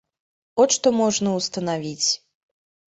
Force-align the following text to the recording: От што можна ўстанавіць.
От 0.63 0.69
што 0.77 0.87
можна 1.01 1.37
ўстанавіць. 1.37 2.09